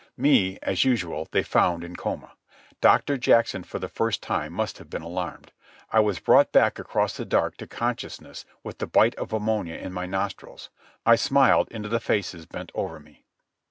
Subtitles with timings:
[0.17, 2.31] Me, as usual, they found in coma.
[2.81, 5.51] Doctor Jackson for the first time must have been alarmed.
[5.91, 9.93] I was brought back across the dark to consciousness with the bite of ammonia in
[9.93, 10.71] my nostrils.
[11.05, 13.25] I smiled into the faces bent over me.